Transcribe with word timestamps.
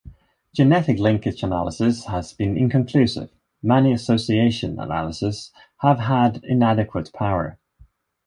Genetic 0.55 0.97
linkage 0.97 1.43
analysis 1.43 2.05
has 2.05 2.33
been 2.33 2.57
inconclusive; 2.57 3.29
many 3.61 3.91
association 3.91 4.79
analyses 4.79 5.51
have 5.81 5.99
had 5.99 6.43
inadequate 6.43 7.11
power. 7.13 7.59